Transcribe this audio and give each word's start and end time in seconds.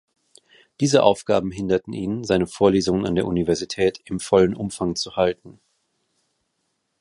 Diese 0.79 1.03
Aufgaben 1.03 1.51
hinderten 1.51 1.93
ihn, 1.93 2.23
seine 2.23 2.47
Vorlesungen 2.47 3.05
an 3.05 3.13
der 3.13 3.27
Universität 3.27 3.99
im 4.05 4.19
vollen 4.19 4.55
Umfang 4.55 4.95
zu 4.95 5.15
halten. 5.15 5.59